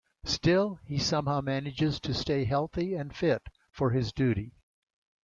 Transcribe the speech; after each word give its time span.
Still 0.25 0.79
he 0.83 0.97
somehow 0.97 1.41
manages 1.41 1.99
to 1.99 2.15
stay 2.15 2.43
healthy 2.43 2.95
and 2.95 3.15
fit 3.15 3.43
for 3.71 3.91
his 3.91 4.11
duty. 4.11 4.55